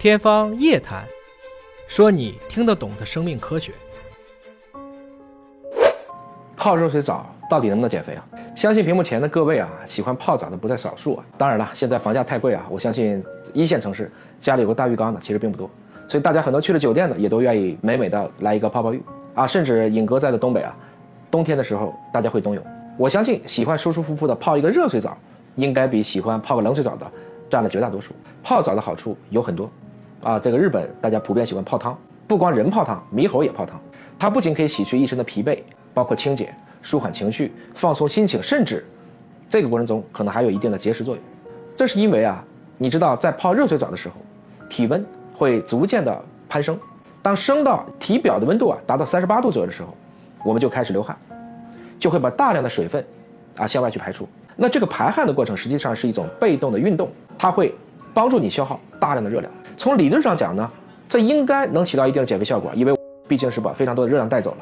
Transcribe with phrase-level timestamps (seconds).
[0.00, 1.04] 天方夜谭，
[1.86, 3.70] 说你听得懂的生命科学。
[6.56, 8.26] 泡热水澡到底能不能减肥啊？
[8.56, 11.24] 相信屏幕前的各位啊，喜欢泡澡的不在少数啊。
[11.36, 15.68] 当然了，现在房价太贵啊，我相信一线城市家里有个大浴缸的其实并不多，
[16.08, 19.02] 所以大家很多去了酒店的也都愿意美美的来一个泡泡浴
[19.34, 19.46] 啊。
[19.46, 20.74] 甚至尹哥在的东北啊，
[21.30, 22.64] 冬天的时候大家会冬泳。
[22.96, 25.14] 我相信喜欢舒舒服服的泡一个热水澡，
[25.56, 27.06] 应该比喜欢泡个冷水澡的
[27.50, 28.14] 占了绝大多数。
[28.42, 29.70] 泡澡的好处有很多，
[30.22, 31.96] 啊，这个日本大家普遍喜欢泡汤，
[32.28, 33.80] 不光人泡汤，猕猴也泡汤。
[34.18, 35.58] 它不仅可以洗去一身的疲惫，
[35.94, 38.84] 包括清洁、舒缓情绪、放松心情，甚至
[39.48, 41.24] 这个过程中可能还有一定的节食作用。
[41.74, 42.44] 这是因为啊，
[42.76, 44.14] 你知道在泡热水澡的时候，
[44.68, 46.78] 体温会逐渐的攀升，
[47.22, 49.96] 当升到体表的温度啊达到三十八度左右的时候，
[50.44, 51.16] 我们就开始流汗。
[51.98, 53.04] 就会把大量的水分，
[53.56, 54.26] 啊向外去排出。
[54.56, 57.74] 那这个排汗的过程实际上是一种被动的运动，它会
[58.12, 59.52] 帮助你消耗大量的热量。
[59.76, 60.70] 从理论上讲呢，
[61.08, 62.94] 这应该能起到一定的减肥效果，因为
[63.26, 64.58] 毕竟是把非常多的热量带走了。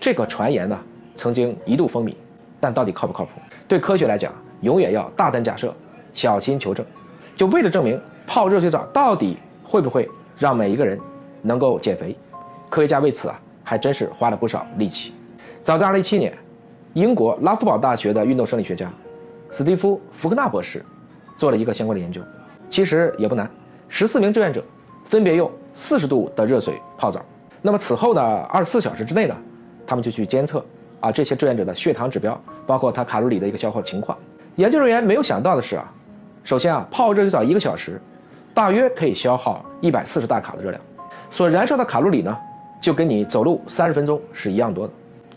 [0.00, 0.78] 这个传言呢，
[1.16, 2.14] 曾经一度风靡，
[2.60, 3.30] 但到底靠不靠谱？
[3.68, 5.74] 对科学来讲，永远要大胆假设，
[6.14, 6.84] 小心求证。
[7.36, 10.98] 就为了证明泡热水澡到底会不会让每一个人
[11.42, 12.16] 能够减肥，
[12.68, 15.12] 科学家为此啊，还真是花了不少力气。
[15.62, 16.32] 早在2017年。
[16.94, 18.86] 英国拉夫堡大学的运动生理学家
[19.50, 20.84] 史蒂夫·福克纳博士
[21.38, 22.20] 做了一个相关的研究，
[22.72, 23.48] 其实也不难。
[23.86, 24.64] 十四名志愿者
[25.04, 27.22] 分别用四十度的热水泡澡，
[27.60, 29.36] 那么此后的二十四小时之内呢，
[29.86, 30.64] 他们就去监测
[30.98, 34.16] 啊这些志愿者的血糖指标，包括他卡路里的一个消耗情况。
[34.56, 35.92] 研究人员没有想到的是啊，
[36.44, 38.00] 首先啊泡热水澡一个小时，
[38.54, 40.82] 大约可以消耗一百四十大卡的热量，
[41.30, 42.34] 所燃烧的卡路里呢，
[42.80, 44.92] 就跟你走路三十分钟是一样多的。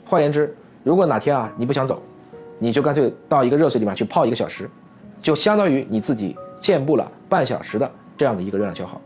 [0.06, 2.02] 换言之，如果哪天啊你不想走，
[2.60, 4.70] 你就干脆到一个热水里面去泡一个小时，
[5.22, 6.34] 就相当于你自己
[6.66, 9.00] 健步了半小时的这样的一个热量消耗。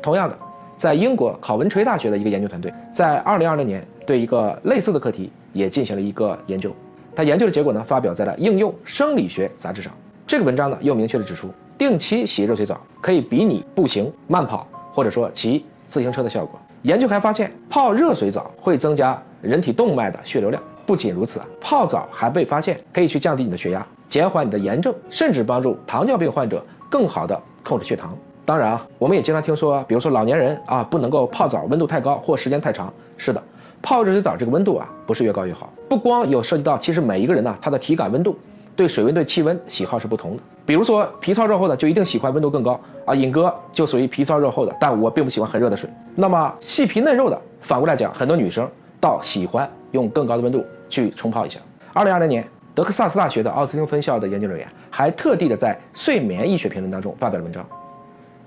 [0.00, 0.38] 同样的，
[0.78, 6.74] 在英国考文垂大学的一个研究团队，在2020年对一个类似的课题也进行了一个研究，
[7.14, 9.92] 他研究的结果呢发表在了《应用生理学杂志》上。
[10.26, 16.58] 这个文章呢又明确的指出，定期洗热水澡可以比拟步行、慢跑或者说骑自行车的效果。
[16.80, 20.62] 研究还发现，泡热水澡会增加人体动脉的血流量。
[20.86, 28.14] 不仅如此啊，泡澡还被发现可以去降低你的血压，减缓你的炎症，甚至帮助糖尿病患者更好的控制血糖。
[28.44, 32.92] 当然啊，我们也经常听说，比如说老年人啊，不能够泡澡，温度太高或时间太长。
[33.16, 33.42] 是的，
[33.80, 35.72] 泡热水澡这个温度啊，不是越高越好。
[35.88, 38.36] 不光有涉及到，其实每一个人呢，他的体感温度
[38.76, 40.42] 对水温对气温喜好是不同的。
[40.66, 45.88] 比如说皮糙肉厚的就一定喜欢温度更高啊，尹哥就属于皮糙肉厚的，但我并不喜欢很热的水。
[46.14, 48.68] 那么细皮嫩肉的，反过来讲，很多女生
[49.00, 49.66] 倒喜欢。
[49.92, 51.60] 用更高的温度去冲泡一下。
[51.92, 52.42] 二零二零年，
[52.74, 57.66] 德克萨斯大学的奥斯汀分校的研究人员还特地的在《睡眠医学评论》当中发表了文章。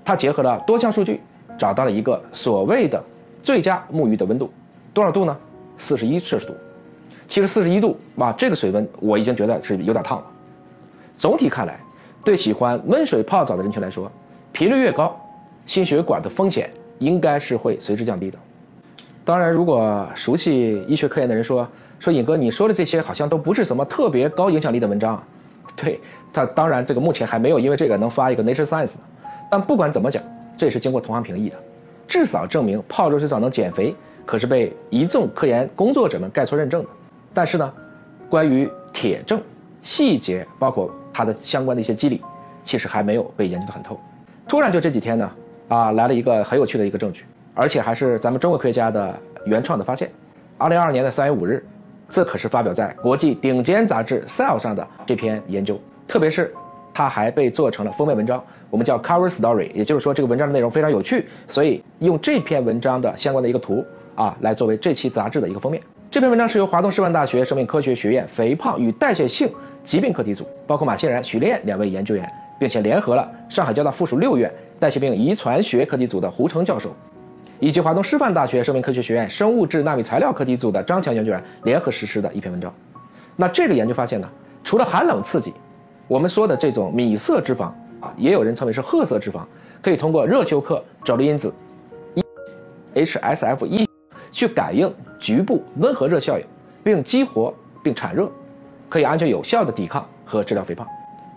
[0.04, 1.20] 他结合了多项数据，
[1.58, 3.02] 找到了一个所谓的
[3.42, 4.48] 最佳沐浴的温度，
[4.94, 5.36] 多少度呢？
[5.76, 6.54] 四十一摄氏度。
[7.26, 10.24] 其实四十一度啊，这个水温我已经觉得是有点烫了。
[11.18, 11.80] 总体看来，
[12.24, 14.08] 对喜欢温水泡澡的人群来说，
[14.52, 15.20] 频率越高，
[15.66, 16.70] 心血管的风险
[17.00, 18.38] 应该是会随之降低的。
[19.24, 21.66] 当然，如果熟悉医学科研的人说
[21.98, 25.20] 说尹哥，你说的这些好像都不是什么特别高影响力的文章，
[25.74, 26.00] 对
[26.36, 28.96] 他当然这个目前还没有因为这个能发一个 Nature Science，
[29.50, 30.22] 但不管怎么讲，
[30.54, 31.56] 这也是经过同行评议的，
[32.06, 36.88] 至少证明泡热水澡能减肥，可是被一众科研工作者们盖错认证的。
[37.32, 37.72] 但是呢，
[38.28, 39.40] 关于铁证
[39.82, 42.20] 细节，包括它的相关的一些机理，
[42.62, 43.98] 其实还没有被研究的很透。
[44.46, 45.30] 突然就这几天呢，
[45.68, 47.24] 啊来了一个很有趣的一个证据。
[47.58, 50.12] 而且还是咱们中国科学家的原创的发现。
[50.58, 51.64] 二零二二年的三月五日，
[52.10, 56.52] 这可是发表在国际顶尖杂志《Cell》上的这篇研究，特别是
[56.94, 63.84] 它还被做成了封面文章，我们叫 cover story，也就是说这个文章的内容非常有趣，所以用这篇文章的相关的一个图
[64.14, 65.82] 啊来作为这期杂志的一个封面。
[66.10, 69.50] 这篇文章是由华东师范大学生命科学学院肥胖与代谢性
[69.84, 72.26] 疾病课题组，包括马欣然、许炼两位研究员，
[72.58, 76.94] 并且联合了上海交大附属六院代谢病遗传学课题组的胡成教授。
[77.58, 82.72] 以及华东师范大学生命科学学院生物质纳米材料课题组的张强研究员联合实施的一篇文章。
[83.34, 84.28] 那这个研究发现呢，
[84.62, 85.54] 除了寒冷刺激，
[86.08, 87.64] 我们说的这种米色脂肪
[88.00, 89.40] 啊，也有人称为是褐色脂肪，
[89.82, 91.52] 可以通过热休克轴离因子
[92.14, 92.22] 一
[92.94, 93.88] HSF 一
[94.30, 96.44] 去感应局部温和热效应，
[96.84, 98.30] 并激活并产热，
[98.88, 100.86] 可以安全有效的抵抗和治疗肥胖。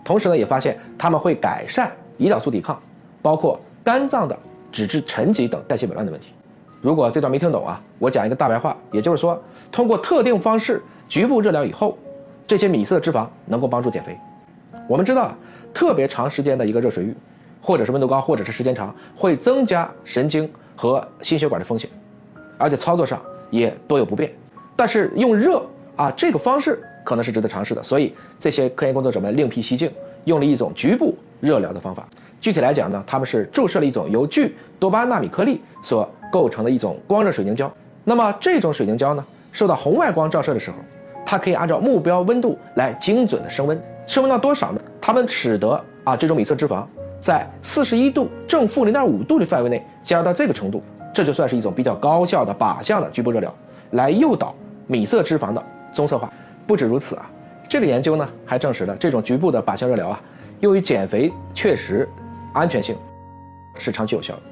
[0.04, 2.80] 同时呢，也发现它们会改善胰岛素抵抗，
[3.20, 4.38] 包括肝脏的。
[4.72, 6.32] 脂质沉积等代谢紊乱的问题。
[6.80, 9.36] 如果这段没听懂啊，我讲一个大白话，也就是说，
[9.72, 11.98] 通过特定方式局部热疗以后，
[12.46, 14.16] 这些米色脂肪能够帮助减肥。
[14.90, 15.32] 我们知道，
[15.72, 17.14] 特别长时间的一个热水浴，
[17.62, 21.88] 或者是温度高，或者是时间长，会增加神经和心血管的风险，
[22.58, 24.28] 而且操作上也多有不便。
[24.74, 25.62] 但是用热
[25.94, 29.88] 啊这个方式可能是值得尝试的，所以这些科研工作者们另辟蹊径，
[30.24, 32.04] 用了一种局部热疗的方法。
[32.40, 37.72] 具体来讲呢，他们是注射了一种由聚多巴纳米颗粒所构成的一种光热水凝胶。
[38.02, 40.78] 那么这种水凝胶呢，受到红外光照射的时候，
[41.24, 43.80] 它可以按照目标温度来精准的升温。
[44.10, 44.80] 升温到多少呢？
[45.00, 46.84] 它们使得啊这种米色脂肪
[47.20, 50.82] 在四十一度正负零点五度的范围内加热到这个程度，
[51.14, 53.54] 这就算是一种比较高效的靶向的局部热疗，
[53.92, 54.52] 来诱导
[54.88, 56.28] 米色脂肪的棕色化。
[56.66, 57.30] 不止如此啊，
[57.68, 60.20] 这个研究呢还证实了这种局部的靶向热疗啊，
[60.58, 62.08] 用于减肥确实
[62.52, 62.96] 安全性
[63.78, 64.42] 是长期有效的。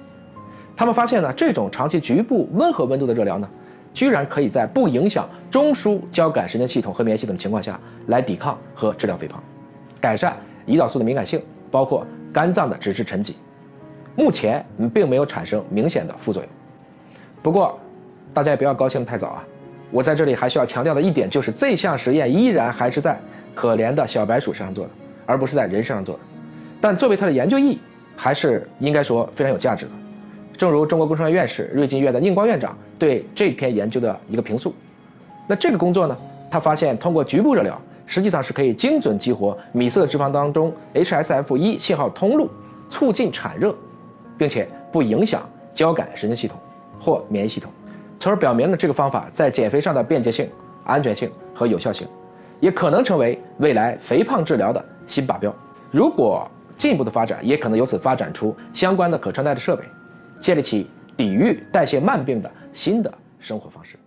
[0.76, 3.48] 他们发现呢，这种长期局部温和温度的热疗呢，
[3.98, 9.42] 居然可以在不影响中枢交感神经系统和免疫系统的情况下来抵抗和治疗肥胖，
[10.00, 10.36] 改善
[10.68, 13.34] 胰岛素的敏感性，包括肝脏的脂质沉积。
[14.14, 14.64] 目前
[14.94, 16.48] 并没有产生明显的副作用。
[17.42, 17.76] 不过，
[18.32, 19.44] 大家也不要高兴的太早啊！
[19.90, 23.18] 我在这里还需要强调的一点就是，这项实验依然还是在
[23.52, 24.90] 可怜的小白鼠身上做的，
[25.26, 26.20] 而不是在人身上做的。
[26.80, 27.80] 但作为它的研究意义，
[28.14, 29.90] 还是应该说非常有价值的。
[30.58, 34.74] 正如中国工程院院士、瑞金医院的宁光院长对这篇研究的一个评述，
[35.46, 36.16] 那这个工作呢，
[36.50, 42.50] 他发现通过局部热疗，实际上是可以精准激活米色脂肪当中 HSF1 信号通路，
[42.90, 43.72] 促进产热，
[44.36, 46.58] 并且不影响交感神经系统
[46.98, 47.70] 或免疫系统，
[48.18, 50.50] 从而表明了这个方法在减肥上的便捷性、
[50.82, 52.04] 安全性和有效性，
[52.58, 55.54] 也可能成为未来肥胖治疗的新靶标。
[55.92, 59.84] 如果进一步的发展，也可能由此发展出相关的可穿戴的设备。
[60.40, 60.86] 建立起
[61.16, 63.98] 抵御代谢慢病的新的生活方式。